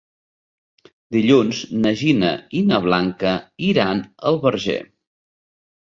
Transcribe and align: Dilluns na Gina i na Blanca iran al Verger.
Dilluns 1.15 1.59
na 1.83 1.93
Gina 2.01 2.31
i 2.61 2.63
na 2.71 2.81
Blanca 2.87 3.37
iran 3.71 4.05
al 4.31 4.41
Verger. 4.47 4.79